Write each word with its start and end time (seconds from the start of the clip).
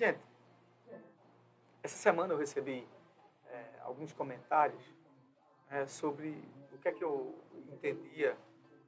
Gente, 0.00 0.18
essa 1.82 1.98
semana 1.98 2.32
eu 2.32 2.38
recebi 2.38 2.88
é, 3.50 3.64
alguns 3.82 4.14
comentários 4.14 4.82
é, 5.68 5.84
sobre 5.84 6.42
o 6.72 6.78
que 6.78 6.88
é 6.88 6.92
que 6.92 7.04
eu 7.04 7.38
entendia 7.70 8.34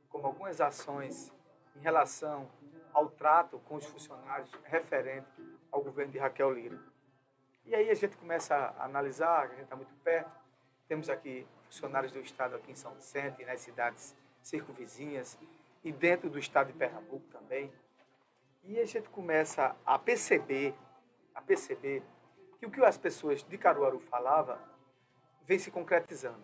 como 0.08 0.26
algumas 0.26 0.58
ações 0.58 1.30
em 1.76 1.80
relação 1.80 2.48
ao 2.94 3.10
trato 3.10 3.58
com 3.68 3.74
os 3.74 3.84
funcionários 3.84 4.50
referente 4.64 5.28
ao 5.70 5.82
governo 5.82 6.12
de 6.12 6.18
Raquel 6.18 6.50
Lira. 6.50 6.80
E 7.66 7.74
aí 7.74 7.90
a 7.90 7.94
gente 7.94 8.16
começa 8.16 8.54
a 8.54 8.86
analisar, 8.86 9.42
a 9.42 9.48
gente 9.48 9.64
está 9.64 9.76
muito 9.76 9.94
perto, 9.96 10.32
temos 10.88 11.10
aqui 11.10 11.46
funcionários 11.66 12.10
do 12.10 12.20
Estado 12.20 12.56
aqui 12.56 12.72
em 12.72 12.74
São 12.74 12.94
Vicente, 12.94 13.44
nas 13.44 13.60
cidades 13.60 14.16
circunvizinhas, 14.42 15.38
e 15.84 15.92
dentro 15.92 16.30
do 16.30 16.38
Estado 16.38 16.68
de 16.68 16.72
Pernambuco 16.72 17.26
também. 17.30 17.70
E 18.64 18.80
a 18.80 18.86
gente 18.86 19.10
começa 19.10 19.76
a 19.84 19.98
perceber, 19.98 20.74
perceber 21.52 22.02
que 22.58 22.64
o 22.64 22.70
que 22.70 22.82
as 22.82 22.96
pessoas 22.96 23.42
de 23.42 23.58
Caruaru 23.58 24.00
falavam 24.00 24.56
vem 25.44 25.58
se 25.58 25.70
concretizando. 25.70 26.42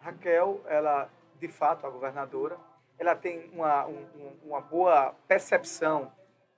Raquel, 0.00 0.60
ela, 0.66 1.08
de 1.40 1.48
fato, 1.48 1.86
a 1.86 1.90
governadora, 1.90 2.58
ela 2.98 3.16
tem 3.16 3.48
uma, 3.54 3.86
um, 3.86 4.36
uma 4.44 4.60
boa 4.60 5.14
percepção 5.26 6.12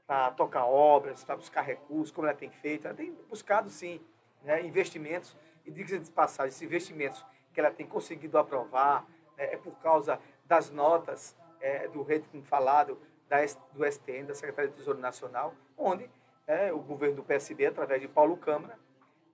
para 0.05 0.33
tocar 0.33 0.65
obras, 0.67 1.23
para 1.23 1.37
buscar 1.37 1.63
recursos, 1.63 2.11
como 2.11 2.27
ela 2.27 2.37
tem 2.37 2.51
feito. 2.51 2.89
Ela 2.89 2.97
tem 2.97 3.13
buscado, 3.31 3.71
sim, 3.71 4.01
né, 4.43 4.61
investimentos, 4.67 5.37
e 5.65 5.71
diga 5.71 5.97
de 5.97 6.11
passagem, 6.11 6.49
esses 6.49 6.63
investimentos 6.63 7.25
que 7.53 7.61
ela 7.61 7.71
tem 7.71 7.87
conseguido 7.87 8.37
aprovar 8.37 9.07
né, 9.37 9.55
é 9.55 9.57
por 9.57 9.79
causa 9.79 10.19
das 10.45 10.71
notas 10.71 11.37
é, 11.61 11.87
do 11.87 12.03
rating 12.03 12.43
falado 12.43 12.99
da, 13.29 13.37
do 13.73 13.87
STN, 13.87 14.27
da 14.27 14.35
Secretaria 14.35 14.71
de 14.71 14.77
Tesouro 14.77 14.99
Nacional, 14.99 15.55
onde 15.79 16.11
é, 16.47 16.73
o 16.73 16.79
governo 16.79 17.17
do 17.17 17.23
PSB, 17.23 17.67
através 17.67 18.01
de 18.01 18.09
Paulo 18.09 18.37
Câmara, 18.37 18.79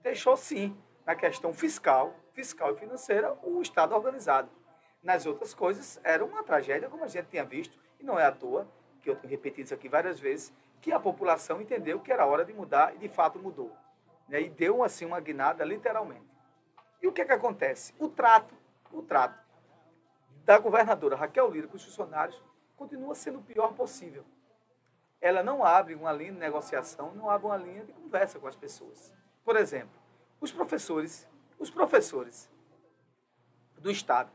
deixou 0.02 0.36
sim, 0.36 0.76
na 1.04 1.14
questão 1.14 1.52
fiscal, 1.52 2.14
fiscal 2.32 2.74
e 2.74 2.78
financeira, 2.78 3.36
o 3.42 3.60
Estado 3.60 3.94
organizado. 3.94 4.50
Nas 5.02 5.26
outras 5.26 5.54
coisas, 5.54 6.00
era 6.04 6.24
uma 6.24 6.42
tragédia, 6.42 6.88
como 6.88 7.04
a 7.04 7.08
gente 7.08 7.28
tinha 7.28 7.44
visto, 7.44 7.78
e 7.98 8.04
não 8.04 8.18
é 8.18 8.24
à 8.24 8.32
toa, 8.32 8.68
que 9.00 9.08
eu 9.08 9.16
tenho 9.16 9.30
repetido 9.30 9.62
isso 9.66 9.74
aqui 9.74 9.88
várias 9.88 10.20
vezes, 10.20 10.52
que 10.80 10.92
a 10.92 11.00
população 11.00 11.60
entendeu 11.60 12.00
que 12.00 12.12
era 12.12 12.26
hora 12.26 12.44
de 12.44 12.52
mudar 12.52 12.94
e 12.94 12.98
de 12.98 13.08
fato 13.08 13.38
mudou. 13.38 13.74
Né? 14.28 14.42
E 14.42 14.48
deu 14.48 14.82
assim 14.82 15.04
uma 15.04 15.20
guinada 15.20 15.64
literalmente. 15.64 16.28
E 17.02 17.06
o 17.06 17.12
que 17.12 17.22
é 17.22 17.24
que 17.24 17.32
acontece? 17.32 17.94
O 17.98 18.08
trato, 18.08 18.54
o 18.92 19.02
trato 19.02 19.38
da 20.44 20.58
governadora 20.58 21.16
Raquel 21.16 21.50
Lira 21.50 21.66
com 21.66 21.76
os 21.76 21.84
funcionários 21.84 22.42
continua 22.76 23.14
sendo 23.14 23.38
o 23.38 23.42
pior 23.42 23.72
possível. 23.74 24.24
Ela 25.20 25.42
não 25.42 25.64
abre 25.64 25.94
uma 25.94 26.12
linha 26.12 26.32
de 26.32 26.38
negociação, 26.38 27.14
não 27.14 27.28
abre 27.28 27.46
uma 27.46 27.56
linha 27.56 27.84
de 27.84 27.92
conversa 27.92 28.38
com 28.38 28.46
as 28.46 28.56
pessoas. 28.56 29.12
Por 29.44 29.56
exemplo, 29.56 29.90
os 30.40 30.50
professores, 30.50 31.28
os 31.58 31.70
professores 31.70 32.50
do 33.78 33.90
Estado 33.90 34.30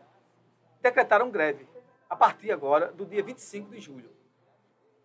decretaram 0.82 1.32
greve 1.32 1.68
a 2.10 2.16
partir 2.16 2.52
agora 2.52 2.92
do 2.92 3.06
dia 3.06 3.24
25 3.24 3.72
de 3.72 3.80
julho. 3.80 4.10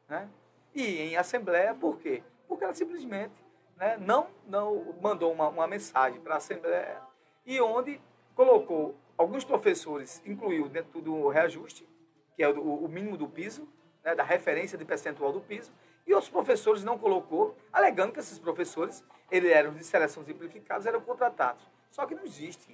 Né? 0.09 0.29
E 0.75 1.01
em 1.01 1.17
assembleia, 1.17 1.75
por 1.75 1.99
quê? 1.99 2.23
Porque 2.47 2.65
ela 2.65 2.75
simplesmente 2.75 3.35
né, 3.77 3.97
não, 3.97 4.29
não 4.47 4.95
mandou 5.01 5.33
uma, 5.33 5.49
uma 5.49 5.67
mensagem 5.67 6.21
para 6.21 6.35
a 6.35 6.37
assembleia 6.39 7.01
e 7.47 7.61
onde 7.61 8.01
colocou 8.35 8.95
alguns 9.17 9.45
professores, 9.45 10.23
incluiu 10.25 10.69
dentro 10.69 11.01
do 11.01 11.29
reajuste, 11.29 11.89
que 12.37 12.43
é 12.43 12.49
o, 12.49 12.85
o 12.85 12.89
mínimo 12.89 13.17
do 13.17 13.29
piso, 13.29 13.69
né, 14.05 14.15
da 14.15 14.23
referência 14.23 14.77
de 14.77 14.85
percentual 14.85 15.33
do 15.33 15.41
piso, 15.41 15.73
e 16.07 16.15
outros 16.15 16.31
professores 16.31 16.83
não 16.83 16.99
colocou, 16.99 17.57
alegando 17.73 18.13
que 18.13 18.21
esses 18.21 18.39
professores, 18.39 19.05
eles 19.31 19.51
eram 19.53 19.73
de 19.73 19.85
seleção 19.85 20.25
simplificados, 20.25 20.87
eram 20.87 21.01
contratados. 21.01 21.63
Só 21.91 22.07
que 22.07 22.15
não 22.15 22.25
existe 22.25 22.73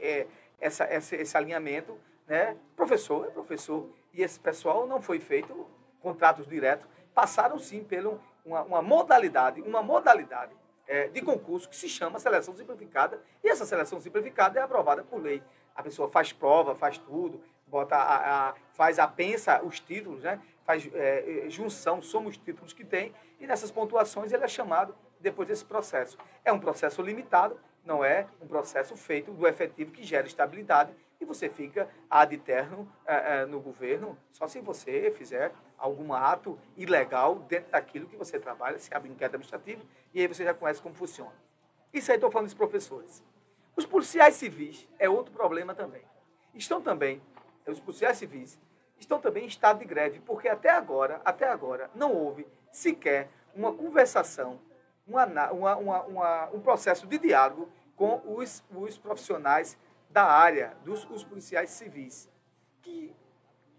é, 0.00 0.26
essa, 0.60 0.84
essa, 0.84 1.16
esse 1.16 1.36
alinhamento, 1.36 1.98
né? 2.26 2.56
Professor 2.74 3.26
é 3.26 3.30
professor. 3.30 3.88
E 4.12 4.22
esse 4.22 4.38
pessoal 4.38 4.86
não 4.86 5.00
foi 5.00 5.18
feito 5.20 5.66
contratos 6.00 6.46
diretos, 6.46 6.86
passaram 7.14 7.58
sim 7.58 7.82
por 7.82 8.20
uma, 8.44 8.62
uma 8.62 8.82
modalidade, 8.82 9.60
uma 9.62 9.82
modalidade 9.82 10.54
é, 10.86 11.08
de 11.08 11.20
concurso 11.22 11.68
que 11.68 11.76
se 11.76 11.88
chama 11.88 12.18
seleção 12.18 12.54
simplificada, 12.54 13.20
e 13.42 13.48
essa 13.48 13.66
seleção 13.66 14.00
simplificada 14.00 14.58
é 14.58 14.62
aprovada 14.62 15.02
por 15.02 15.20
lei. 15.20 15.42
A 15.74 15.82
pessoa 15.82 16.08
faz 16.08 16.32
prova, 16.32 16.74
faz 16.74 16.98
tudo, 16.98 17.42
bota 17.66 17.96
a, 17.96 18.50
a 18.50 18.54
faz 18.72 18.98
a 18.98 19.08
pensa 19.08 19.60
os 19.62 19.80
títulos, 19.80 20.22
né? 20.22 20.40
Faz 20.66 20.90
é, 20.92 21.46
é, 21.46 21.50
junção, 21.50 22.02
soma 22.02 22.28
os 22.28 22.36
títulos 22.36 22.72
que 22.72 22.84
tem, 22.84 23.14
e 23.38 23.46
nessas 23.46 23.70
pontuações 23.70 24.32
ele 24.32 24.44
é 24.44 24.48
chamado 24.48 24.94
depois 25.20 25.48
desse 25.48 25.64
processo. 25.64 26.18
É 26.44 26.52
um 26.52 26.58
processo 26.58 27.00
limitado, 27.00 27.58
não 27.84 28.04
é 28.04 28.26
um 28.42 28.46
processo 28.48 28.96
feito 28.96 29.30
do 29.30 29.46
efetivo 29.46 29.92
que 29.92 30.02
gera 30.02 30.26
estabilidade 30.26 30.92
e 31.20 31.24
você 31.24 31.48
fica 31.48 31.88
ad 32.10 32.34
eterno 32.34 32.90
é, 33.06 33.42
é, 33.42 33.46
no 33.46 33.60
governo 33.60 34.18
só 34.32 34.46
se 34.48 34.60
você 34.60 35.10
fizer 35.16 35.52
algum 35.78 36.12
ato 36.12 36.58
ilegal 36.76 37.36
dentro 37.36 37.70
daquilo 37.70 38.08
que 38.08 38.16
você 38.16 38.38
trabalha, 38.38 38.78
se 38.78 38.92
abre 38.92 39.08
um 39.08 39.12
inquérito 39.12 39.36
administrativo 39.36 39.82
e 40.12 40.20
aí 40.20 40.26
você 40.26 40.44
já 40.44 40.52
conhece 40.52 40.82
como 40.82 40.94
funciona. 40.94 41.32
Isso 41.92 42.10
aí 42.10 42.16
estou 42.16 42.30
falando 42.30 42.46
dos 42.46 42.54
professores. 42.54 43.22
Os 43.76 43.86
policiais 43.86 44.34
civis 44.34 44.88
é 44.98 45.08
outro 45.08 45.32
problema 45.32 45.74
também. 45.74 46.02
Estão 46.54 46.80
também, 46.80 47.22
os 47.66 47.78
policiais 47.78 48.16
civis 48.16 48.58
estão 48.98 49.20
também 49.20 49.44
em 49.44 49.48
estado 49.48 49.78
de 49.78 49.84
greve, 49.84 50.20
porque 50.20 50.48
até 50.48 50.70
agora, 50.70 51.20
até 51.24 51.48
agora, 51.48 51.90
não 51.94 52.12
houve 52.12 52.46
sequer 52.72 53.28
uma 53.54 53.72
conversação, 53.72 54.60
uma, 55.06 55.24
uma, 55.50 56.02
uma, 56.02 56.50
um 56.50 56.60
processo 56.60 57.06
de 57.06 57.18
diálogo 57.18 57.68
com 57.94 58.20
os, 58.26 58.62
os 58.74 58.98
profissionais 58.98 59.78
da 60.10 60.24
área, 60.24 60.76
dos 60.84 61.08
os 61.10 61.24
policiais 61.24 61.70
civis. 61.70 62.28
Que 62.82 63.14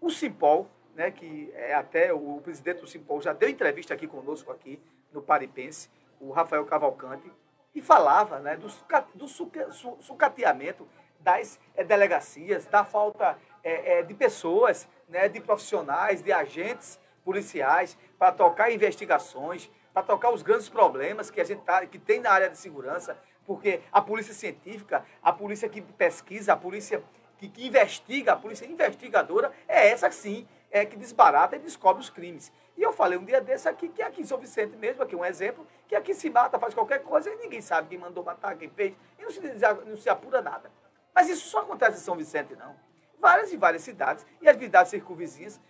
o 0.00 0.10
Simpol, 0.10 0.68
né, 0.94 1.10
que 1.10 1.50
é 1.54 1.74
até 1.74 2.12
o 2.12 2.40
presidente 2.42 2.80
do 2.80 2.86
Simpol 2.86 3.20
já 3.20 3.32
deu 3.32 3.48
entrevista 3.48 3.94
aqui 3.94 4.06
conosco, 4.06 4.50
aqui 4.50 4.80
no 5.12 5.22
Paripense, 5.22 5.88
o 6.20 6.30
Rafael 6.30 6.64
Cavalcante, 6.66 7.30
e 7.74 7.80
falava 7.80 8.40
né, 8.40 8.56
do, 8.56 8.66
do 9.14 9.28
sucateamento 9.28 10.86
das 11.20 11.58
é, 11.76 11.84
delegacias, 11.84 12.66
da 12.66 12.84
falta 12.84 13.38
é, 13.62 13.98
é, 13.98 14.02
de 14.02 14.14
pessoas, 14.14 14.88
né, 15.08 15.28
de 15.28 15.40
profissionais, 15.40 16.22
de 16.22 16.32
agentes 16.32 16.98
policiais 17.24 17.96
para 18.18 18.32
tocar 18.32 18.70
investigações, 18.70 19.70
para 19.92 20.02
tocar 20.02 20.30
os 20.30 20.42
grandes 20.42 20.68
problemas 20.68 21.30
que 21.30 21.40
a 21.40 21.44
gente 21.44 21.62
tá, 21.62 21.84
que 21.86 21.98
tem 21.98 22.20
na 22.20 22.30
área 22.30 22.48
de 22.48 22.56
segurança, 22.56 23.18
porque 23.46 23.80
a 23.90 24.00
polícia 24.00 24.34
científica, 24.34 25.04
a 25.22 25.32
polícia 25.32 25.68
que 25.68 25.80
pesquisa, 25.80 26.52
a 26.52 26.56
polícia 26.56 27.02
que, 27.38 27.48
que 27.48 27.66
investiga, 27.66 28.32
a 28.32 28.36
polícia 28.36 28.66
investigadora 28.66 29.52
é 29.66 29.88
essa 29.88 30.10
sim, 30.10 30.46
é 30.70 30.84
que 30.84 30.96
desbarata 30.96 31.56
e 31.56 31.58
descobre 31.58 32.02
os 32.02 32.10
crimes. 32.10 32.52
E 32.76 32.82
eu 32.82 32.92
falei 32.92 33.18
um 33.18 33.24
dia 33.24 33.40
desse 33.40 33.68
aqui, 33.68 33.88
que 33.88 34.02
aqui 34.02 34.20
em 34.20 34.24
São 34.24 34.38
Vicente 34.38 34.76
mesmo, 34.76 35.02
aqui 35.02 35.16
um 35.16 35.24
exemplo, 35.24 35.66
que 35.88 35.96
aqui 35.96 36.14
se 36.14 36.30
mata, 36.30 36.58
faz 36.58 36.74
qualquer 36.74 37.02
coisa 37.02 37.30
e 37.30 37.36
ninguém 37.36 37.60
sabe 37.60 37.88
quem 37.88 37.98
mandou 37.98 38.22
matar, 38.22 38.56
quem 38.56 38.68
fez, 38.68 38.94
e 39.18 39.22
não 39.22 39.30
se, 39.30 39.40
não 39.86 39.96
se 39.96 40.08
apura 40.08 40.40
nada. 40.42 40.70
Mas 41.14 41.28
isso 41.28 41.48
só 41.48 41.60
acontece 41.60 41.98
em 41.98 42.00
São 42.00 42.16
Vicente, 42.16 42.54
não. 42.54 42.76
Várias 43.20 43.52
e 43.52 43.56
várias 43.56 43.82
cidades 43.82 44.26
e 44.40 44.48
as 44.48 44.56
cidades 44.56 44.90
circunvizinhas, 44.90 45.60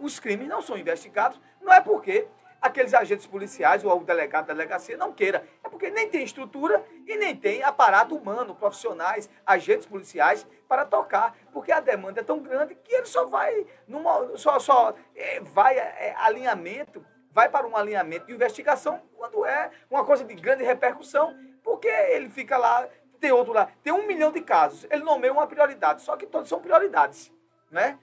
os 0.00 0.18
crimes 0.18 0.48
não 0.48 0.62
são 0.62 0.78
investigados, 0.78 1.40
não 1.60 1.72
é 1.72 1.80
porque 1.80 2.26
aqueles 2.64 2.94
agentes 2.94 3.26
policiais 3.26 3.84
ou 3.84 4.00
o 4.00 4.04
delegado 4.04 4.46
da 4.46 4.54
delegacia 4.54 4.96
não 4.96 5.12
queira. 5.12 5.46
É 5.62 5.68
porque 5.68 5.90
nem 5.90 6.08
tem 6.08 6.24
estrutura 6.24 6.82
e 7.06 7.14
nem 7.18 7.36
tem 7.36 7.62
aparato 7.62 8.16
humano, 8.16 8.54
profissionais, 8.54 9.28
agentes 9.44 9.86
policiais 9.86 10.46
para 10.66 10.86
tocar, 10.86 11.36
porque 11.52 11.70
a 11.70 11.80
demanda 11.80 12.20
é 12.20 12.24
tão 12.24 12.38
grande 12.38 12.74
que 12.74 12.94
ele 12.94 13.04
só 13.04 13.26
vai 13.26 13.66
numa, 13.86 14.34
só, 14.38 14.58
só 14.58 14.94
é, 15.14 15.40
vai 15.40 15.76
é, 15.76 16.14
alinhamento, 16.16 17.04
vai 17.30 17.50
para 17.50 17.66
um 17.66 17.76
alinhamento 17.76 18.26
de 18.26 18.32
investigação 18.32 19.02
quando 19.14 19.44
é 19.44 19.70
uma 19.90 20.02
coisa 20.02 20.24
de 20.24 20.34
grande 20.34 20.64
repercussão, 20.64 21.36
porque 21.62 21.88
ele 21.88 22.30
fica 22.30 22.56
lá, 22.56 22.88
tem 23.24 23.32
outro 23.32 23.54
lá, 23.54 23.72
tem 23.82 23.90
um 23.90 24.06
milhão 24.06 24.30
de 24.30 24.42
casos, 24.42 24.86
ele 24.90 25.02
nomeia 25.02 25.32
uma 25.32 25.46
prioridade, 25.46 26.02
só 26.02 26.14
que 26.14 26.26
todos 26.26 26.46
são 26.46 26.60
prioridades, 26.60 27.32
né? 27.70 27.98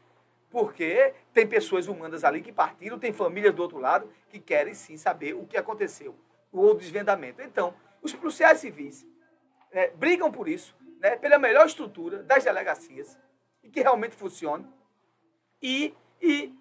Porque 0.49 1.13
tem 1.31 1.45
pessoas 1.45 1.87
humanas 1.87 2.23
ali 2.23 2.41
que 2.41 2.51
partiram, 2.51 2.97
tem 2.97 3.13
famílias 3.13 3.53
do 3.53 3.61
outro 3.61 3.77
lado 3.77 4.11
que 4.29 4.39
querem 4.39 4.73
sim 4.73 4.97
saber 4.97 5.35
o 5.35 5.45
que 5.45 5.57
aconteceu, 5.57 6.15
o 6.51 6.73
desvendamento. 6.73 7.39
Então, 7.39 7.75
os 8.01 8.15
policiais 8.15 8.57
civis 8.57 9.05
né, 9.71 9.89
brigam 9.89 10.31
por 10.31 10.47
isso, 10.47 10.75
né, 10.99 11.15
pela 11.17 11.37
melhor 11.37 11.67
estrutura 11.67 12.23
das 12.23 12.43
delegacias, 12.43 13.15
e 13.63 13.69
que 13.69 13.79
realmente 13.79 14.15
funcione, 14.15 14.65
e, 15.61 15.93
e 16.19 16.51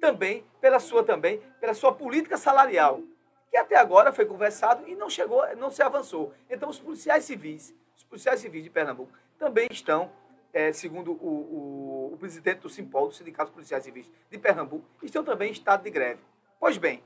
também 0.00 0.46
pela 0.60 0.78
sua 0.78 1.02
também 1.02 1.42
pela 1.60 1.74
sua 1.74 1.92
política 1.92 2.36
salarial, 2.36 3.02
que 3.50 3.56
até 3.56 3.74
agora 3.74 4.12
foi 4.12 4.24
conversado 4.24 4.88
e 4.88 4.94
não 4.94 5.10
chegou, 5.10 5.44
não 5.56 5.68
se 5.68 5.82
avançou. 5.82 6.32
Então, 6.48 6.68
os 6.68 6.78
policiais 6.78 7.24
civis, 7.24 7.74
os 7.96 8.04
policiais 8.04 8.40
civis 8.40 8.62
de 8.62 8.70
Pernambuco 8.70 9.12
também 9.38 9.68
estão 9.70 10.10
é, 10.54 10.72
segundo 10.72 11.12
o, 11.12 11.14
o, 11.14 12.14
o, 12.14 12.16
presidente 12.16 12.60
do 12.60 12.68
Simpol, 12.68 13.08
do 13.08 13.14
Sindicato 13.14 13.50
Policiais 13.50 13.82
Civis 13.82 14.08
de 14.30 14.38
Pernambuco, 14.38 14.86
estão 15.02 15.24
também 15.24 15.48
em 15.48 15.52
estado 15.52 15.82
de 15.82 15.90
greve. 15.90 16.20
Pois 16.60 16.78
bem, 16.78 17.02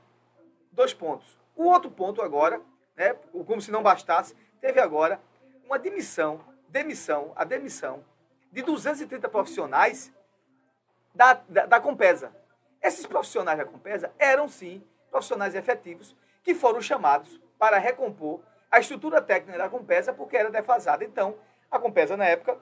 dois 0.71 0.93
pontos. 0.93 1.35
O 1.55 1.63
outro 1.63 1.89
ponto 1.89 2.21
agora, 2.21 2.61
né, 2.95 3.13
como 3.47 3.59
se 3.59 3.71
não 3.71 3.81
bastasse, 3.81 4.35
teve 4.61 4.79
agora 4.79 5.19
uma 5.65 5.79
demissão, 5.79 6.39
demissão, 6.69 7.33
a 7.35 7.43
demissão 7.43 8.05
de 8.51 8.61
230 8.61 9.27
profissionais 9.29 10.13
da, 11.13 11.33
da, 11.33 11.65
da 11.65 11.81
Compesa. 11.81 12.31
Esses 12.81 13.05
profissionais 13.05 13.57
da 13.57 13.65
Compesa 13.65 14.11
eram, 14.19 14.47
sim, 14.47 14.83
profissionais 15.09 15.55
efetivos 15.55 16.15
que 16.43 16.53
foram 16.53 16.81
chamados 16.81 17.41
para 17.57 17.79
recompor 17.79 18.41
a 18.71 18.79
estrutura 18.79 19.21
técnica 19.21 19.57
da 19.57 19.69
Compesa 19.69 20.13
porque 20.13 20.37
era 20.37 20.49
defasada. 20.49 21.03
Então, 21.03 21.35
a 21.69 21.79
Compesa, 21.79 22.15
na 22.15 22.25
época, 22.25 22.57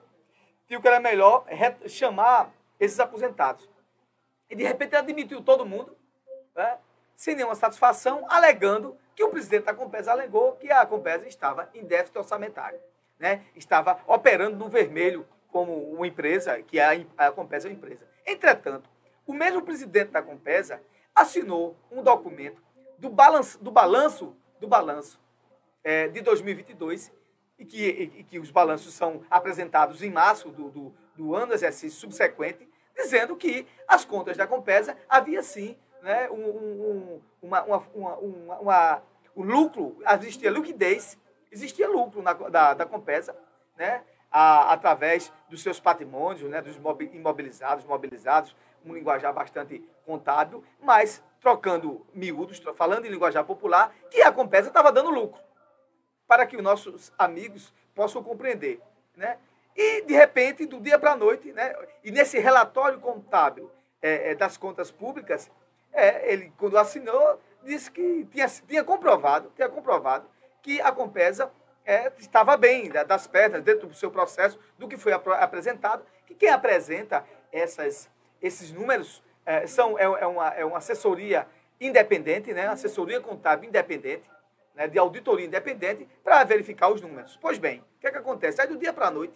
viu 0.67 0.81
que 0.81 0.87
era 0.87 0.99
melhor 0.99 1.45
chamar 1.87 2.51
esses 2.79 2.99
aposentados. 2.99 3.69
E, 4.49 4.55
de 4.55 4.63
repente, 4.63 4.95
ela 4.95 5.03
demitiu 5.03 5.41
todo 5.41 5.65
mundo, 5.65 5.97
né, 6.55 6.77
sem 7.15 7.35
nenhuma 7.35 7.55
satisfação, 7.55 8.25
alegando 8.29 8.97
que 9.15 9.23
o 9.23 9.29
presidente 9.29 9.65
da 9.65 9.73
Compesa 9.73 10.11
alegou 10.11 10.53
que 10.53 10.71
a 10.71 10.85
Compesa 10.85 11.27
estava 11.27 11.69
em 11.73 11.83
déficit 11.83 12.17
orçamentário. 12.17 12.79
Né, 13.19 13.45
estava 13.55 13.99
operando 14.05 14.57
no 14.57 14.69
vermelho 14.69 15.27
como 15.51 15.73
uma 15.91 16.05
empresa, 16.05 16.61
que 16.61 16.79
a, 16.79 16.91
a 17.17 17.31
Compesa 17.31 17.67
é 17.67 17.71
uma 17.71 17.75
empresa. 17.75 18.07
Entretanto, 18.25 18.87
o 19.25 19.33
mesmo 19.33 19.63
presidente 19.63 20.11
da 20.11 20.21
Compesa 20.21 20.81
assinou 21.15 21.75
um 21.91 22.03
documento 22.03 22.61
do 22.99 23.09
balanço 23.09 23.57
do 23.61 23.71
balanço, 23.71 24.35
do 24.59 24.67
balanço 24.67 25.19
é, 25.87 26.09
de 26.09 26.19
2022 26.19 27.13
e 27.57 27.63
que, 27.63 27.87
e, 27.87 28.23
que 28.25 28.39
os 28.39 28.51
balanços 28.51 28.93
são 28.93 29.21
apresentados 29.29 30.03
em 30.03 30.11
março 30.11 30.49
do, 30.49 30.69
do, 30.69 30.93
do 31.15 31.33
ano 31.33 31.53
exercício 31.53 31.97
subsequente, 31.97 32.67
dizendo 32.93 33.37
que 33.37 33.65
as 33.87 34.03
contas 34.03 34.35
da 34.35 34.45
Compesa 34.45 34.97
havia 35.07 35.41
sim 35.41 35.77
né, 36.03 36.29
um, 36.29 36.35
um, 36.35 37.21
uma, 37.41 37.63
uma, 37.63 37.77
uma, 37.95 38.15
uma, 38.59 39.03
um 39.33 39.43
lucro, 39.43 39.97
existia 40.19 40.49
liquidez, 40.49 41.17
existia 41.49 41.87
lucro 41.87 42.21
na, 42.21 42.33
da, 42.33 42.73
da 42.73 42.85
Compesa, 42.85 43.33
né, 43.77 44.03
a, 44.29 44.73
através 44.73 45.31
dos 45.47 45.63
seus 45.63 45.79
patrimônios, 45.79 46.49
né, 46.49 46.61
dos 46.61 46.75
imobilizados, 47.13 47.85
mobilizados, 47.85 48.53
um 48.85 48.93
linguajar 48.93 49.33
bastante 49.33 49.81
contábil, 50.05 50.61
mas 50.81 51.23
trocando 51.39 52.05
miúdos, 52.13 52.61
falando 52.75 53.05
em 53.05 53.09
linguajar 53.09 53.45
popular, 53.45 53.95
que 54.11 54.21
a 54.21 54.33
Compesa 54.33 54.67
estava 54.67 54.91
dando 54.91 55.11
lucro, 55.11 55.46
para 56.27 56.45
que 56.45 56.57
os 56.57 56.63
nossos 56.63 57.11
amigos 57.17 57.73
possam 57.95 58.23
compreender. 58.23 58.79
Né? 59.15 59.37
E, 59.75 60.01
de 60.01 60.13
repente, 60.13 60.65
do 60.65 60.79
dia 60.79 60.97
para 60.97 61.11
a 61.11 61.15
noite, 61.15 61.53
né, 61.53 61.75
e 62.03 62.11
nesse 62.11 62.39
relatório 62.39 62.99
contábil 62.99 63.71
é, 64.01 64.31
é, 64.31 64.35
das 64.35 64.57
contas 64.57 64.91
públicas, 64.91 65.49
é, 65.93 66.33
ele, 66.33 66.51
quando 66.57 66.77
assinou, 66.77 67.39
disse 67.63 67.89
que 67.91 68.25
tinha, 68.31 68.47
tinha 68.67 68.83
comprovado, 68.83 69.51
tinha 69.55 69.69
comprovado 69.69 70.27
que 70.61 70.81
a 70.81 70.91
Compesa 70.91 71.51
é, 71.85 72.11
estava 72.17 72.57
bem 72.57 72.89
das 72.89 73.27
pernas, 73.27 73.63
dentro 73.63 73.87
do 73.87 73.93
seu 73.93 74.11
processo, 74.11 74.59
do 74.77 74.87
que 74.87 74.97
foi 74.97 75.13
ap 75.13 75.27
apresentado, 75.27 76.03
que 76.25 76.35
quem 76.35 76.49
apresenta 76.49 77.23
essas, 77.51 78.09
esses 78.41 78.71
números 78.71 79.23
é, 79.45 79.65
são, 79.65 79.97
é, 79.97 80.03
é, 80.03 80.27
uma, 80.27 80.49
é 80.49 80.65
uma 80.65 80.79
assessoria 80.79 81.47
independente, 81.79 82.53
né, 82.53 82.67
assessoria 82.67 83.21
contábil 83.21 83.69
independente, 83.69 84.23
né, 84.77 84.87
de 84.87 84.97
auditoria 84.97 85.45
independente, 85.45 86.07
para 86.23 86.43
verificar 86.45 86.89
os 86.89 87.01
números. 87.01 87.37
Pois 87.41 87.57
bem, 87.57 87.79
o 87.79 87.99
que, 87.99 88.07
é 88.07 88.11
que 88.11 88.17
acontece? 88.17 88.61
Aí 88.61 88.67
do 88.67 88.77
dia 88.77 88.93
para 88.93 89.07
a 89.07 89.11
noite, 89.11 89.33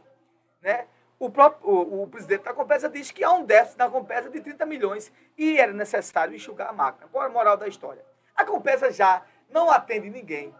né, 0.62 0.86
o, 1.20 1.30
próprio, 1.30 1.70
o, 1.70 2.04
o, 2.04 2.08
presidente 2.08 2.44
da 2.44 2.54
Compesa 2.54 2.88
diz 2.88 3.12
que 3.12 3.24
há 3.24 3.32
um 3.32 3.44
déficit 3.44 3.78
na 3.80 3.90
Compesa 3.90 4.30
de 4.30 4.40
30 4.40 4.66
milhões 4.66 5.12
e 5.38 5.60
era 5.60 5.74
necessário 5.74 6.34
enxugar 6.34 6.70
a 6.70 6.74
máquina. 6.74 7.10
Qual 7.12 7.24
é 7.24 7.28
a 7.28 7.30
moral 7.30 7.58
da 7.58 7.68
história? 7.68 8.06
A 8.36 8.46
Compesa 8.46 8.92
já 8.92 9.24
não 9.50 9.70
atende 9.70 10.10
ninguém 10.10 10.56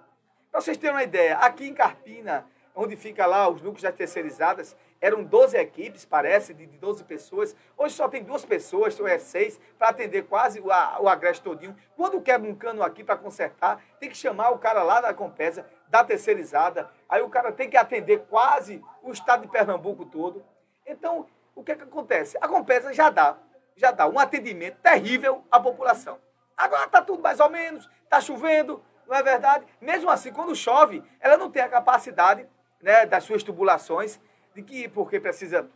para 0.52 0.60
vocês 0.60 0.78
terem 0.78 0.94
uma 0.94 1.04
ideia, 1.04 1.38
aqui 1.38 1.66
em 1.66 1.74
Carpina, 1.74 2.46
onde 2.76 2.98
fica 2.98 3.26
lá 3.26 3.48
os 3.48 3.62
núcleos 3.62 3.84
das 3.84 3.96
terceirizadas, 3.96 4.76
eram 5.02 5.24
12 5.24 5.58
equipes, 5.58 6.06
parece, 6.06 6.54
de 6.54 6.68
12 6.68 7.04
pessoas. 7.06 7.56
Hoje 7.76 7.96
só 7.96 8.08
tem 8.08 8.24
duas 8.24 8.46
pessoas, 8.46 8.98
ou 9.00 9.08
é 9.08 9.18
seis, 9.18 9.60
para 9.78 9.90
atender 9.90 10.28
quase 10.28 10.60
o, 10.60 10.68
o 10.68 11.10
agreste 11.10 11.44
todinho. 11.44 11.76
Quando 11.98 12.22
quebra 12.22 12.48
um 12.48 12.56
cano 12.56 12.84
aqui 12.84 13.04
para 13.04 13.18
consertar, 13.18 13.82
tem 14.00 14.10
que 14.10 14.16
chamar 14.16 14.52
o 14.52 14.60
cara 14.60 14.84
lá 14.84 15.02
da 15.02 15.12
Compesa, 15.12 15.66
da 15.88 16.04
terceirizada. 16.04 16.88
Aí 17.10 17.24
o 17.24 17.30
cara 17.30 17.52
tem 17.52 17.68
que 17.68 17.76
atender 17.76 18.20
quase 18.30 18.80
o 19.02 19.12
estado 19.12 19.42
de 19.42 19.48
Pernambuco 19.48 20.06
todo. 20.06 20.46
Então, 20.86 21.26
o 21.56 21.64
que, 21.64 21.72
é 21.72 21.76
que 21.76 21.84
acontece? 21.84 22.38
A 22.40 22.48
Compesa 22.48 22.94
já 22.94 23.10
dá, 23.10 23.38
já 23.76 23.90
dá 23.90 24.08
um 24.08 24.20
atendimento 24.20 24.78
terrível 24.84 25.44
à 25.50 25.60
população. 25.60 26.20
Agora 26.56 26.86
está 26.86 27.02
tudo 27.02 27.24
mais 27.24 27.40
ou 27.40 27.50
menos, 27.50 27.90
está 28.04 28.22
chovendo, 28.22 28.84
não 29.08 29.16
é 29.16 29.24
verdade? 29.24 29.66
Mesmo 29.82 30.12
assim, 30.12 30.32
quando 30.32 30.56
chove, 30.56 31.04
ela 31.20 31.38
não 31.38 31.50
tem 31.50 31.64
a 31.64 31.68
capacidade 31.68 32.48
né, 32.82 33.06
das 33.08 33.24
suas 33.24 33.42
tubulações, 33.42 34.20
de 34.54 34.62
que, 34.62 34.88
porque 34.88 35.20
precisa 35.20 35.70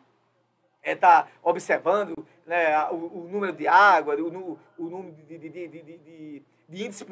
estar 0.84 0.84
é, 0.84 0.96
tá 0.96 1.28
observando 1.42 2.28
né, 2.46 2.88
o, 2.92 2.96
o, 2.96 3.30
número 3.30 3.54
de 3.54 3.68
água, 3.68 4.16
o, 4.16 4.60
o 4.78 4.84
número 4.90 5.14
de, 5.14 5.38
de, 5.38 5.50
de, 5.50 5.68
de, 5.68 6.44
de 6.68 6.86
índice 6.86 7.06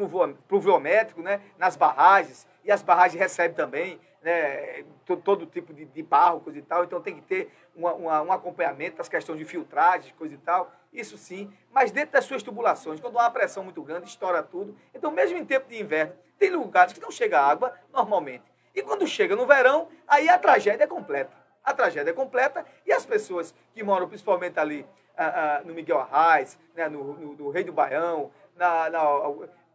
pluviométrico 0.48 1.21
né, 1.21 1.42
nas 1.57 1.75
barragens, 1.75 2.48
e 2.63 2.71
as 2.71 2.81
barragens 2.81 3.19
recebem 3.19 3.56
também 3.56 4.00
né, 4.21 4.83
todo, 5.06 5.21
todo 5.21 5.45
tipo 5.45 5.74
de, 5.74 5.86
de 5.86 6.01
barro, 6.01 6.39
coisa 6.39 6.60
e 6.60 6.62
tal, 6.62 6.83
então 6.83 7.01
tem 7.01 7.15
que 7.15 7.21
ter 7.21 7.51
uma, 7.75 7.94
uma, 7.94 8.21
um 8.21 8.31
acompanhamento 8.31 8.98
das 8.98 9.10
questões 9.10 9.38
de 9.38 9.45
filtragem, 9.45 10.13
coisa 10.18 10.33
e 10.33 10.38
tal, 10.38 10.71
isso 10.92 11.18
sim, 11.18 11.51
mas 11.71 11.92
dentro 11.92 12.13
das 12.13 12.25
suas 12.25 12.44
tubulações, 12.44 13.00
quando 13.00 13.18
há 13.19 13.24
uma 13.24 13.31
pressão 13.31 13.63
muito 13.63 13.81
grande, 13.81 14.07
estoura 14.07 14.44
tudo. 14.44 14.77
Então, 14.94 15.12
mesmo 15.12 15.38
em 15.38 15.45
tempo 15.45 15.68
de 15.68 15.80
inverno, 15.80 16.13
tem 16.38 16.51
lugares 16.51 16.94
que 16.94 17.01
não 17.01 17.12
chega 17.12 17.42
água 17.42 17.74
normalmente. 17.92 18.44
E 18.75 18.81
quando 18.81 19.06
chega 19.07 19.36
no 19.36 19.45
verão, 19.45 19.88
aí 20.07 20.30
a 20.30 20.38
tragédia 20.38 20.83
é 20.83 20.88
completa. 20.88 21.43
A 21.63 21.74
tragédia 21.74 22.12
é 22.12 22.13
completa 22.13 22.65
e 22.86 22.92
as 22.92 23.06
pessoas 23.06 23.54
que 23.74 23.83
moram 23.83 24.07
principalmente 24.07 24.60
ali 24.60 24.86
ah, 25.18 25.60
ah, 25.60 25.62
no 25.63 25.74
Miguel 25.74 26.00
Arraes, 26.00 26.57
né, 26.75 26.89
no, 26.89 27.13
no, 27.13 27.33
no, 27.33 27.50
Rei 27.50 27.63
do 27.63 27.71
Baião, 27.71 28.31
na, 28.56 28.89
na 28.89 29.01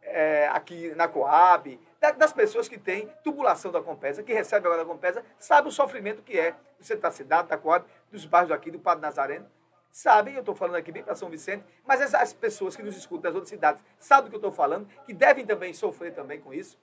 é, 0.03 0.49
aqui 0.49 0.95
na 0.95 1.09
Coab, 1.09 1.79
das 2.17 2.33
pessoas 2.33 2.69
que 2.69 2.79
têm 2.79 3.09
tubulação 3.23 3.71
da 3.71 3.83
Compesa, 3.83 4.23
que 4.23 4.33
recebe 4.33 4.67
agora 4.67 4.83
da 4.83 4.89
Compesa, 4.89 5.25
sabe 5.39 5.69
o 5.69 5.73
sofrimento 5.73 6.23
que 6.23 6.39
é 6.39 6.55
centro 6.81 7.03
da 7.03 7.11
cidade, 7.11 7.49
da 7.49 7.59
Coab, 7.59 7.85
dos 8.11 8.25
bairros 8.25 8.53
aqui, 8.53 8.71
do 8.71 8.79
Padre 8.79 9.03
Nazareno. 9.03 9.47
Sabem, 9.91 10.35
eu 10.35 10.41
estou 10.41 10.55
falando 10.55 10.77
aqui 10.77 10.93
bem 10.93 11.03
para 11.03 11.15
São 11.15 11.29
Vicente, 11.29 11.65
mas 11.85 12.15
as 12.15 12.33
pessoas 12.33 12.77
que 12.77 12.83
nos 12.83 12.97
escutam 12.97 13.23
das 13.23 13.35
outras 13.35 13.49
cidades 13.49 13.83
sabem 13.99 14.25
do 14.25 14.31
que 14.31 14.37
eu 14.37 14.39
estou 14.49 14.53
falando, 14.53 14.87
que 15.05 15.13
devem 15.13 15.45
também 15.45 15.75
sofrer 15.75 16.13
também 16.13 16.41
com 16.41 16.53
isso, 16.53 16.79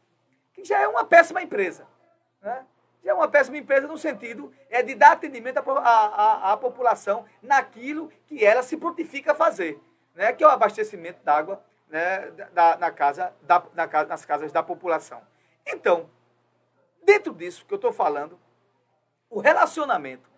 que 0.53 0.63
já 0.63 0.81
é 0.81 0.87
uma 0.87 1.05
péssima 1.05 1.41
empresa. 1.41 1.87
Né? 2.41 2.65
É 3.05 3.13
uma 3.13 3.27
péssima 3.27 3.57
empresa 3.57 3.87
no 3.87 3.97
sentido 3.97 4.51
é 4.69 4.81
de 4.81 4.95
dar 4.95 5.11
atendimento 5.11 5.59
à, 5.59 6.57
população 6.59 7.25
naquilo 7.41 8.11
que 8.25 8.43
ela 8.43 8.63
se 8.63 8.75
prontifica 8.75 9.33
a 9.33 9.35
fazer, 9.35 9.79
né? 10.15 10.33
que 10.33 10.43
é 10.43 10.47
o 10.47 10.49
abastecimento 10.49 11.23
d'água 11.23 11.63
né, 11.87 12.31
da, 12.53 12.77
na 12.77 12.91
casa, 12.91 13.31
da, 13.43 13.63
na, 13.73 14.05
nas 14.05 14.25
casas 14.25 14.51
da 14.51 14.63
população. 14.63 15.21
Então, 15.65 16.09
dentro 17.03 17.31
disso 17.33 17.65
que 17.65 17.73
eu 17.73 17.77
estou 17.77 17.93
falando, 17.93 18.39
o 19.29 19.39
relacionamento, 19.39 20.29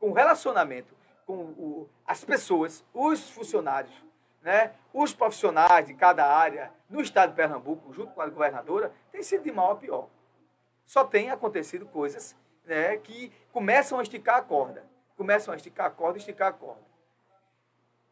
com 0.00 0.10
o 0.10 0.12
relacionamento 0.12 0.98
com 1.26 1.34
o, 1.34 1.90
as 2.06 2.24
pessoas, 2.24 2.82
os 2.94 3.28
funcionários, 3.30 3.92
né, 4.40 4.72
os 4.94 5.12
profissionais 5.12 5.86
de 5.86 5.92
cada 5.92 6.26
área 6.26 6.72
no 6.88 7.02
estado 7.02 7.30
de 7.30 7.36
Pernambuco, 7.36 7.92
junto 7.92 8.14
com 8.14 8.22
a 8.22 8.26
governadora, 8.26 8.90
tem 9.12 9.22
sido 9.22 9.44
de 9.44 9.52
mal 9.52 9.72
a 9.72 9.76
pior. 9.76 10.08
Só 10.88 11.04
tem 11.04 11.30
acontecido 11.30 11.84
coisas 11.84 12.34
né, 12.64 12.96
que 12.96 13.30
começam 13.52 13.98
a 13.98 14.02
esticar 14.02 14.36
a 14.36 14.42
corda. 14.42 14.82
Começam 15.18 15.52
a 15.52 15.56
esticar 15.58 15.84
a 15.84 15.90
corda, 15.90 16.16
esticar 16.16 16.48
a 16.48 16.52
corda. 16.52 16.80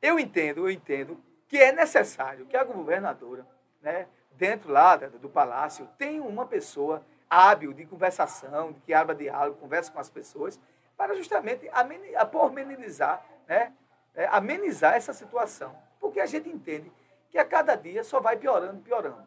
Eu 0.02 0.18
entendo, 0.18 0.60
eu 0.60 0.70
entendo 0.70 1.18
que 1.48 1.56
é 1.56 1.72
necessário 1.72 2.44
que 2.44 2.54
a 2.54 2.62
governadora, 2.62 3.46
né, 3.80 4.06
dentro 4.32 4.70
lá 4.70 4.94
do 4.94 5.26
palácio, 5.26 5.88
tenha 5.96 6.22
uma 6.22 6.44
pessoa 6.44 7.02
hábil 7.30 7.72
de 7.72 7.86
conversação, 7.86 8.74
que 8.84 8.92
abra 8.92 9.14
diálogo, 9.14 9.58
converse 9.58 9.90
com 9.90 9.98
as 9.98 10.10
pessoas, 10.10 10.60
para 10.98 11.14
justamente 11.14 11.70
amenizar, 11.72 13.24
né, 13.48 13.72
é, 14.14 14.26
amenizar 14.26 14.96
essa 14.96 15.14
situação. 15.14 15.74
Porque 15.98 16.20
a 16.20 16.26
gente 16.26 16.50
entende 16.50 16.92
que 17.30 17.38
a 17.38 17.44
cada 17.44 17.74
dia 17.74 18.04
só 18.04 18.20
vai 18.20 18.36
piorando, 18.36 18.82
piorando. 18.82 19.26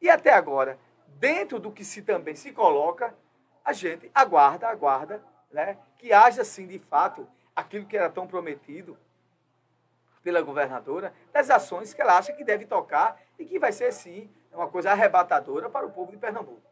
E 0.00 0.08
até 0.08 0.32
agora, 0.32 0.78
dentro 1.18 1.58
do 1.58 1.70
que 1.70 1.84
se 1.84 2.02
também 2.02 2.34
se 2.34 2.52
coloca, 2.52 3.14
a 3.64 3.72
gente 3.72 4.10
aguarda, 4.14 4.68
aguarda, 4.68 5.24
né, 5.50 5.78
que 5.96 6.12
haja, 6.12 6.44
sim, 6.44 6.66
de 6.66 6.78
fato, 6.78 7.26
aquilo 7.54 7.86
que 7.86 7.96
era 7.96 8.10
tão 8.10 8.26
prometido, 8.26 8.98
pela 10.24 10.40
governadora 10.40 11.12
das 11.32 11.50
ações 11.50 11.92
que 11.92 12.00
ela 12.00 12.16
acha 12.16 12.32
que 12.32 12.42
deve 12.42 12.64
tocar 12.64 13.20
e 13.38 13.44
que 13.44 13.58
vai 13.58 13.70
ser, 13.70 13.92
sim, 13.92 14.30
uma 14.50 14.68
coisa 14.68 14.90
arrebatadora 14.90 15.68
para 15.68 15.86
o 15.86 15.90
povo 15.90 16.10
de 16.10 16.16
Pernambuco. 16.16 16.62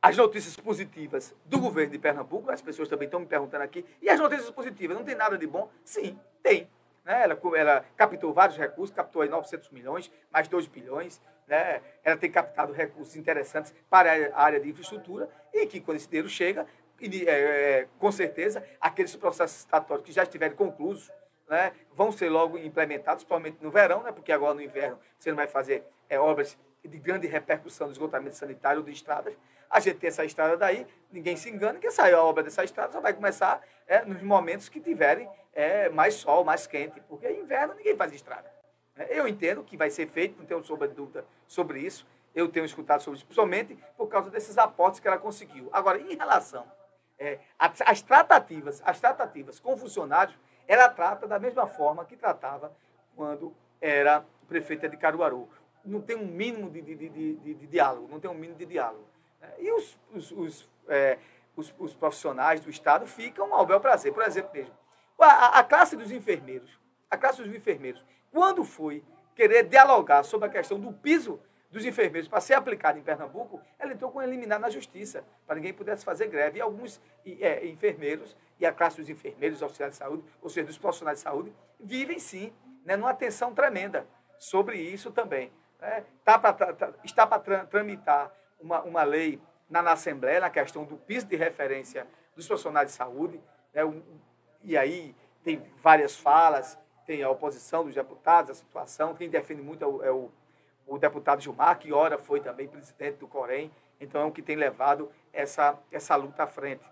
As 0.00 0.16
notícias 0.16 0.56
positivas 0.56 1.34
do 1.44 1.58
governo 1.58 1.92
de 1.92 1.98
Pernambuco, 1.98 2.50
as 2.50 2.62
pessoas 2.62 2.88
também 2.88 3.06
estão 3.06 3.20
me 3.20 3.26
perguntando 3.26 3.62
aqui, 3.62 3.84
e 4.00 4.08
as 4.08 4.18
notícias 4.18 4.50
positivas, 4.50 4.96
não 4.96 5.04
tem 5.04 5.14
nada 5.14 5.36
de 5.36 5.46
bom? 5.46 5.70
Sim, 5.84 6.18
tem. 6.42 6.68
Né? 7.04 7.22
Ela, 7.24 7.38
ela 7.56 7.84
captou 7.96 8.32
vários 8.32 8.56
recursos, 8.56 8.94
captou 8.94 9.22
aí 9.22 9.28
900 9.28 9.70
milhões, 9.70 10.10
mais 10.30 10.48
2 10.48 10.66
bilhões, 10.66 11.20
né, 11.46 11.80
ela 12.02 12.16
tem 12.16 12.30
captado 12.30 12.72
recursos 12.72 13.16
interessantes 13.16 13.74
para 13.90 14.10
a 14.34 14.42
área 14.42 14.60
de 14.60 14.68
infraestrutura 14.68 15.28
e 15.52 15.66
que, 15.66 15.80
quando 15.80 15.96
esse 15.96 16.08
dinheiro 16.08 16.28
chega, 16.28 16.66
é, 17.00 17.30
é, 17.30 17.88
com 17.98 18.10
certeza, 18.10 18.64
aqueles 18.80 19.14
processos 19.16 19.58
estatórios 19.58 20.06
que 20.06 20.12
já 20.12 20.22
estiverem 20.22 20.56
conclusos 20.56 21.10
né, 21.48 21.72
vão 21.92 22.10
ser 22.10 22.28
logo 22.28 22.56
implementados, 22.58 23.24
principalmente 23.24 23.58
no 23.60 23.70
verão, 23.70 24.02
né, 24.02 24.12
porque 24.12 24.32
agora 24.32 24.54
no 24.54 24.62
inverno 24.62 24.98
você 25.18 25.30
não 25.30 25.36
vai 25.36 25.46
fazer 25.46 25.84
é, 26.08 26.18
obras 26.18 26.56
de 26.82 26.98
grande 26.98 27.26
repercussão 27.26 27.86
do 27.86 27.92
esgotamento 27.92 28.36
sanitário 28.36 28.80
ou 28.80 28.84
de 28.84 28.92
estradas. 28.92 29.34
A 29.70 29.80
gente 29.80 29.98
tem 29.98 30.08
essa 30.08 30.24
estrada 30.24 30.56
daí, 30.56 30.86
ninguém 31.10 31.36
se 31.36 31.50
engana, 31.50 31.78
que 31.78 31.90
saiu 31.90 32.18
a 32.18 32.24
obra 32.24 32.42
dessa 32.42 32.62
estrada 32.62 32.92
só 32.92 33.00
vai 33.00 33.12
começar 33.12 33.60
é, 33.86 34.04
nos 34.04 34.22
momentos 34.22 34.68
que 34.68 34.80
tiverem 34.80 35.28
é, 35.52 35.88
mais 35.88 36.14
sol, 36.14 36.44
mais 36.44 36.66
quente, 36.66 37.00
porque 37.08 37.30
inverno 37.30 37.74
ninguém 37.74 37.96
faz 37.96 38.12
estrada. 38.12 38.53
Eu 39.10 39.26
entendo 39.26 39.64
que 39.64 39.76
vai 39.76 39.90
ser 39.90 40.06
feito, 40.08 40.38
não 40.38 40.46
tenho 40.46 40.62
sombra 40.62 40.86
de 40.86 40.94
dúvida 40.94 41.24
sobre 41.46 41.80
isso, 41.80 42.06
eu 42.34 42.48
tenho 42.48 42.66
escutado 42.66 43.00
sobre 43.00 43.18
isso, 43.18 43.26
principalmente 43.26 43.78
por 43.96 44.08
causa 44.08 44.30
desses 44.30 44.58
aportes 44.58 45.00
que 45.00 45.08
ela 45.08 45.18
conseguiu. 45.18 45.68
Agora, 45.72 46.00
em 46.00 46.16
relação 46.16 46.66
é, 47.18 47.38
as 47.58 48.02
tratativas, 48.02 48.82
as 48.84 49.00
tratativas 49.00 49.60
com 49.60 49.76
funcionários, 49.76 50.36
ela 50.66 50.88
trata 50.88 51.26
da 51.26 51.38
mesma 51.38 51.66
forma 51.66 52.04
que 52.04 52.16
tratava 52.16 52.72
quando 53.14 53.54
era 53.80 54.24
prefeita 54.48 54.88
de 54.88 54.96
Caruaru. 54.96 55.48
Não 55.84 56.00
tem 56.00 56.16
um 56.16 56.26
mínimo 56.26 56.70
de, 56.70 56.80
de, 56.80 56.94
de, 56.94 57.34
de, 57.36 57.66
diálogo, 57.66 58.08
não 58.08 58.18
tem 58.18 58.30
um 58.30 58.34
mínimo 58.34 58.58
de 58.58 58.66
diálogo. 58.66 59.06
E 59.58 59.70
os, 59.70 59.98
os, 60.12 60.30
os, 60.32 60.70
é, 60.88 61.18
os 61.56 61.94
profissionais 61.94 62.60
do 62.60 62.70
Estado 62.70 63.06
ficam 63.06 63.54
ao 63.54 63.66
bel 63.66 63.80
prazer. 63.80 64.12
Por 64.12 64.22
exemplo, 64.22 64.50
mesmo, 64.54 64.74
a, 65.18 65.58
a 65.58 65.64
classe 65.64 65.96
dos 65.96 66.10
enfermeiros, 66.10 66.80
a 67.10 67.16
classe 67.16 67.42
dos 67.42 67.54
enfermeiros, 67.54 68.04
quando 68.30 68.64
foi 68.64 69.02
querer 69.34 69.64
dialogar 69.64 70.22
sobre 70.22 70.48
a 70.48 70.50
questão 70.50 70.78
do 70.78 70.92
piso 70.92 71.40
dos 71.70 71.84
enfermeiros 71.84 72.28
para 72.28 72.40
ser 72.40 72.54
aplicado 72.54 72.98
em 72.98 73.02
Pernambuco, 73.02 73.60
ela 73.78 73.92
entrou 73.92 74.10
com 74.10 74.22
eliminar 74.22 74.60
na 74.60 74.70
justiça, 74.70 75.24
para 75.44 75.56
ninguém 75.56 75.74
pudesse 75.74 76.04
fazer 76.04 76.28
greve. 76.28 76.58
E 76.58 76.62
alguns 76.62 77.00
é, 77.26 77.66
enfermeiros, 77.66 78.36
e 78.60 78.64
a 78.64 78.72
classe 78.72 78.96
dos 78.96 79.10
enfermeiros, 79.10 79.62
auxiliares 79.62 79.96
de 79.96 79.98
saúde, 79.98 80.24
ou 80.40 80.48
seja, 80.48 80.66
dos 80.68 80.78
profissionais 80.78 81.18
de 81.18 81.24
saúde, 81.24 81.52
vivem 81.80 82.18
sim, 82.20 82.52
né, 82.84 82.96
numa 82.96 83.12
tensão 83.12 83.52
tremenda 83.52 84.06
sobre 84.38 84.78
isso 84.78 85.10
também. 85.10 85.50
Né? 85.80 86.04
Tá 86.24 86.38
pra, 86.38 86.52
tá, 86.52 86.92
está 87.02 87.26
para 87.26 87.64
tramitar 87.66 88.32
uma, 88.60 88.82
uma 88.82 89.02
lei 89.02 89.40
na, 89.68 89.82
na, 89.82 89.92
Assembleia, 89.92 90.40
na 90.40 90.50
questão 90.50 90.84
do 90.84 90.96
piso 90.96 91.26
de 91.26 91.34
referência 91.34 92.06
dos 92.36 92.46
profissionais 92.46 92.88
de 92.88 92.94
saúde, 92.94 93.40
né? 93.72 93.84
um, 93.84 94.00
e 94.62 94.76
aí 94.76 95.14
tem 95.42 95.60
várias 95.82 96.16
falas, 96.16 96.78
tem 97.06 97.22
a 97.22 97.30
oposição 97.30 97.84
dos 97.84 97.94
deputados, 97.94 98.50
a 98.50 98.54
situação, 98.54 99.14
quem 99.14 99.28
defende 99.28 99.62
muito 99.62 99.84
é 99.84 99.86
o, 99.86 100.04
é 100.04 100.10
o 100.10 100.30
o 100.86 100.98
deputado 100.98 101.40
Gilmar, 101.40 101.78
que 101.78 101.92
ora 101.92 102.18
foi 102.18 102.40
também 102.40 102.68
presidente 102.68 103.18
do 103.18 103.26
Corém, 103.26 103.70
então 104.00 104.20
é 104.20 104.24
o 104.24 104.32
que 104.32 104.42
tem 104.42 104.56
levado 104.56 105.10
essa, 105.32 105.78
essa 105.90 106.14
luta 106.16 106.42
à 106.42 106.46
frente. 106.46 106.84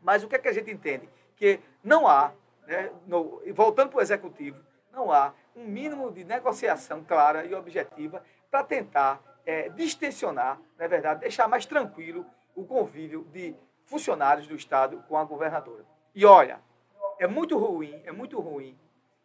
Mas 0.00 0.22
o 0.22 0.28
que 0.28 0.36
é 0.36 0.38
que 0.38 0.48
a 0.48 0.52
gente 0.52 0.70
entende? 0.70 1.08
Que 1.36 1.60
não 1.82 2.06
há, 2.06 2.32
né, 2.66 2.90
no, 3.06 3.42
voltando 3.52 3.90
para 3.90 3.98
o 3.98 4.02
executivo, 4.02 4.60
não 4.92 5.10
há 5.10 5.32
um 5.54 5.64
mínimo 5.64 6.10
de 6.12 6.24
negociação 6.24 7.02
clara 7.04 7.44
e 7.44 7.54
objetiva 7.54 8.22
para 8.50 8.62
tentar 8.62 9.20
é, 9.44 9.68
distensionar, 9.70 10.60
na 10.78 10.84
é 10.84 10.88
verdade, 10.88 11.20
deixar 11.20 11.48
mais 11.48 11.66
tranquilo 11.66 12.24
o 12.54 12.64
convívio 12.64 13.24
de 13.32 13.54
funcionários 13.84 14.46
do 14.46 14.54
Estado 14.54 15.02
com 15.08 15.16
a 15.16 15.24
governadora. 15.24 15.84
E 16.14 16.24
olha, 16.24 16.60
é 17.18 17.26
muito 17.26 17.58
ruim, 17.58 18.00
é 18.04 18.12
muito 18.12 18.38
ruim 18.38 18.78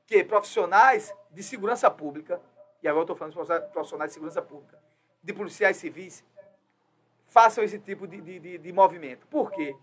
que 0.07 0.23
profissionais 0.23 1.13
de 1.29 1.43
segurança 1.43 1.91
pública. 1.91 2.41
E 2.81 2.87
agora 2.87 3.03
estou 3.03 3.15
falando 3.15 3.33
de 3.33 3.69
profissionais 3.71 4.09
de 4.09 4.13
segurança 4.13 4.41
pública, 4.41 4.79
de 5.21 5.33
policiais 5.33 5.77
civis, 5.77 6.23
façam 7.27 7.63
esse 7.63 7.77
tipo 7.77 8.07
de, 8.07 8.21
de, 8.21 8.57
de 8.57 8.71
movimento. 8.71 9.27
Por 9.27 9.51
quê? 9.51 9.75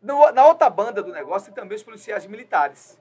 No, 0.00 0.30
na 0.32 0.46
outra 0.46 0.70
banda 0.70 1.02
do 1.02 1.12
negócio 1.12 1.46
tem 1.46 1.54
também 1.62 1.76
os 1.76 1.82
policiais 1.82 2.26
militares, 2.26 2.98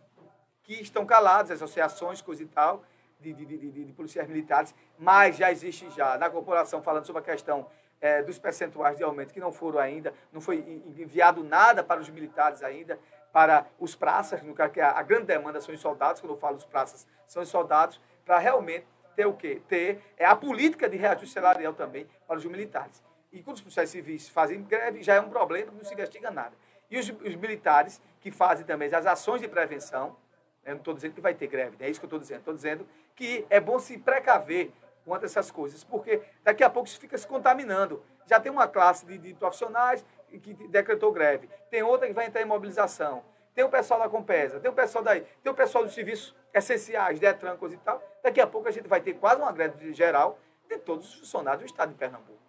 que 0.64 0.74
estão 0.82 1.06
calados, 1.06 1.52
associações, 1.52 2.22
coisa 2.22 2.44
e 2.44 2.46
tal, 2.46 2.84
de, 3.20 3.34
de, 3.34 3.46
de, 3.46 3.86
de, 3.86 3.94
policiais 3.94 4.28
militares, 4.28 4.76
mas 4.98 5.38
já 5.38 5.52
existe 5.52 5.90
já 5.92 6.18
na 6.18 6.30
corporação 6.30 6.82
falando 6.82 7.06
sobre 7.06 7.22
a 7.22 7.26
questão 7.26 7.68
é, 8.02 8.22
dos 8.22 8.38
percentuais 8.38 8.98
de 8.98 9.04
aumento 9.04 9.34
que 9.34 9.40
não 9.40 9.52
foram 9.52 9.80
ainda, 9.80 10.14
não 10.32 10.42
foi 10.42 10.58
enviado 10.98 11.44
nada 11.44 11.84
para 11.84 12.02
os 12.02 12.10
militares 12.10 12.62
ainda, 12.62 13.00
para 13.34 13.66
os 13.80 13.96
praças, 13.96 14.44
no 14.44 14.54
caso 14.54 14.72
que 14.72 14.80
a, 14.80 14.92
a 14.92 15.02
grande 15.02 15.26
demanda 15.26 15.60
são 15.60 15.74
os 15.74 15.82
soldados, 15.82 16.22
quando 16.22 16.34
eu 16.34 16.38
falo 16.38 16.56
os 16.56 16.66
praças, 16.66 17.08
são 17.28 17.42
os 17.42 17.50
soldados, 17.50 18.00
para 18.24 18.38
realmente 18.38 18.86
ter 19.16 19.26
o 19.26 19.34
quê? 19.34 19.60
Ter 19.68 20.00
é 20.16 20.24
a 20.24 20.36
política 20.36 20.88
de 20.88 20.96
reajuste 20.98 21.34
salarial 21.34 21.74
também 21.74 22.08
para 22.28 22.38
os 22.38 22.46
militares. 22.46 23.04
E 23.32 23.42
quando 23.42 23.56
os 23.56 23.62
policiais 23.62 23.90
civis 23.90 24.30
fazem 24.30 24.62
greve, 24.62 25.02
já 25.02 25.16
é 25.16 25.20
um 25.20 25.30
problema, 25.30 25.72
não 25.72 25.84
se 25.84 25.94
investiga 25.94 26.30
nada. 26.30 26.56
E 26.92 27.00
os, 27.00 27.10
os 27.10 27.36
militares 27.36 28.00
que 28.22 28.30
fazem 28.30 28.66
também 28.68 28.94
as 28.94 29.06
ações 29.08 29.42
de 29.42 29.48
prevenção, 29.48 30.16
eu 30.64 30.74
não 30.74 30.78
estou 30.78 30.94
dizendo 30.94 31.16
que 31.16 31.22
vai 31.22 31.34
ter 31.34 31.48
greve, 31.48 31.76
não 31.80 31.88
é 31.88 31.90
isso 31.90 32.00
que 32.00 32.06
eu 32.06 32.08
estou 32.08 32.20
dizendo. 32.20 32.40
Estou 32.40 32.54
dizendo 32.54 32.88
que 33.16 33.48
é 33.50 33.60
bom 33.60 33.80
se 33.80 33.98
precaver 33.98 34.72
quanto 35.04 35.24
a 35.24 35.26
essas 35.26 35.50
coisas, 35.50 35.84
porque 35.84 36.22
daqui 36.44 36.64
a 36.64 36.70
pouco 36.70 36.88
isso 36.88 37.00
fica 37.00 37.18
se 37.18 37.28
contaminando. 37.28 38.04
Já 38.28 38.40
tem 38.40 38.52
uma 38.52 38.68
classe 38.68 39.06
de, 39.08 39.18
de 39.18 39.34
profissionais 39.34 40.06
que 40.40 40.54
decretou 40.68 41.12
greve, 41.12 41.50
tem 41.70 41.84
outra 41.84 42.08
que 42.08 42.14
vai 42.14 42.26
entrar 42.26 42.42
em 42.42 42.46
mobilização, 42.46 43.24
tem 43.54 43.64
o 43.64 43.70
pessoal 43.70 44.00
da 44.00 44.10
Compesa, 44.10 44.60
tem 44.60 44.70
o 44.70 44.74
pessoal 44.74 45.04
daí, 45.04 45.22
tem 45.42 45.52
o 45.52 45.56
pessoal 45.56 45.84
dos 45.84 45.94
serviços 45.94 46.36
essenciais, 46.54 47.20
Detran, 47.20 47.56
coisa 47.58 47.76
e 47.76 47.78
tal. 47.80 48.02
Daqui 48.24 48.42
a 48.42 48.48
pouco 48.48 48.68
a 48.68 48.72
gente 48.72 48.88
vai 48.88 49.00
ter 49.00 49.14
quase 49.14 49.42
uma 49.42 49.52
greve 49.52 49.94
geral 49.94 50.40
de 50.68 50.78
todos 50.78 51.08
os 51.08 51.20
funcionários 51.20 51.64
do 51.64 51.66
Estado 51.68 51.90
de 51.90 51.96
Pernambuco. 51.96 52.40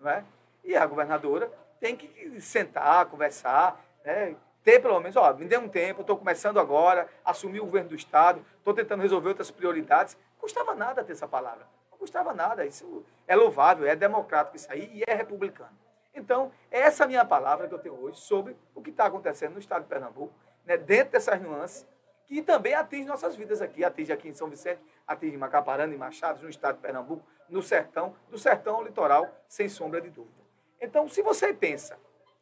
Não 0.00 0.10
é? 0.10 0.24
E 0.64 0.76
a 0.76 0.84
governadora 0.84 1.50
tem 1.80 1.96
que 1.96 2.40
sentar, 2.40 3.06
conversar, 3.06 3.80
né? 4.04 4.34
ter 4.64 4.80
pelo 4.80 4.98
menos, 5.00 5.16
ó, 5.16 5.32
me 5.32 5.46
dê 5.46 5.56
um 5.56 5.68
tempo, 5.68 6.00
estou 6.00 6.16
começando 6.16 6.58
agora, 6.58 7.08
assumir 7.24 7.60
o 7.60 7.64
governo 7.64 7.90
do 7.90 7.94
Estado, 7.94 8.44
estou 8.58 8.74
tentando 8.74 9.00
resolver 9.00 9.28
outras 9.28 9.50
prioridades. 9.50 10.16
Não 10.34 10.40
custava 10.40 10.74
nada 10.74 11.04
ter 11.04 11.12
essa 11.12 11.28
palavra. 11.28 11.66
Não 11.90 11.98
custava 11.98 12.34
nada. 12.34 12.66
Isso 12.66 13.04
é 13.26 13.36
louvável, 13.36 13.86
é 13.86 13.94
democrático 13.94 14.56
isso 14.56 14.70
aí 14.70 14.90
e 14.92 15.04
é 15.06 15.14
republicano. 15.14 15.70
Então, 16.18 16.50
essa 16.70 17.04
é 17.04 17.06
a 17.06 17.08
minha 17.08 17.24
palavra 17.24 17.68
que 17.68 17.74
eu 17.74 17.78
tenho 17.78 17.94
hoje 17.94 18.18
sobre 18.20 18.56
o 18.74 18.82
que 18.82 18.90
está 18.90 19.06
acontecendo 19.06 19.52
no 19.52 19.58
Estado 19.60 19.82
de 19.82 19.88
Pernambuco, 19.88 20.34
né, 20.64 20.76
dentro 20.76 21.12
dessas 21.12 21.40
nuances, 21.40 21.86
que 22.26 22.42
também 22.42 22.74
atinge 22.74 23.08
nossas 23.08 23.36
vidas 23.36 23.62
aqui. 23.62 23.84
Atinge 23.84 24.12
aqui 24.12 24.28
em 24.28 24.34
São 24.34 24.50
Vicente, 24.50 24.80
atinge 25.06 25.34
em 25.34 25.38
Macaparana, 25.38 25.94
em 25.94 25.96
Machado, 25.96 26.42
no 26.42 26.50
estado 26.50 26.74
de 26.74 26.82
Pernambuco, 26.82 27.24
no 27.48 27.62
sertão, 27.62 28.14
do 28.28 28.36
sertão 28.36 28.76
ao 28.76 28.84
litoral, 28.84 29.28
sem 29.48 29.68
sombra 29.68 30.00
de 30.00 30.10
dúvida. 30.10 30.42
Então, 30.80 31.08
se 31.08 31.22
você 31.22 31.54
pensa 31.54 31.96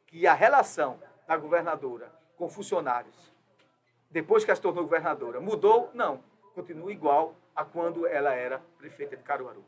que 0.07 0.27
a 0.27 0.35
relação 0.35 0.99
da 1.27 1.37
governadora 1.37 2.11
com 2.37 2.49
funcionários, 2.49 3.33
depois 4.11 4.45
que 4.45 4.51
ela 4.51 4.57
se 4.57 4.63
tornou 4.63 4.85
governadora, 4.85 5.41
mudou, 5.41 5.91
não. 5.95 6.23
Continua 6.55 6.91
igual 6.91 7.35
a 7.55 7.65
quando 7.65 8.07
ela 8.07 8.33
era 8.33 8.61
prefeita 8.79 9.17
de 9.17 9.23
Caruaru. 9.23 9.65